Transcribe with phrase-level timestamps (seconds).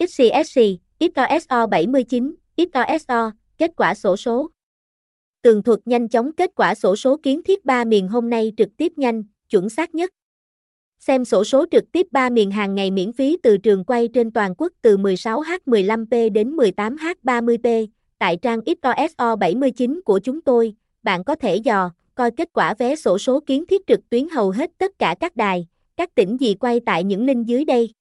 [0.00, 0.60] XCSC,
[1.00, 4.50] XOSO 79, XOSO, kết quả sổ số.
[5.42, 8.68] Tường thuật nhanh chóng kết quả sổ số kiến thiết 3 miền hôm nay trực
[8.76, 10.10] tiếp nhanh, chuẩn xác nhất.
[10.98, 14.30] Xem sổ số trực tiếp 3 miền hàng ngày miễn phí từ trường quay trên
[14.30, 17.86] toàn quốc từ 16H15P đến 18H30P,
[18.18, 22.96] tại trang XOSO 79 của chúng tôi, bạn có thể dò, coi kết quả vé
[22.96, 26.54] sổ số kiến thiết trực tuyến hầu hết tất cả các đài, các tỉnh gì
[26.54, 27.92] quay tại những link dưới đây.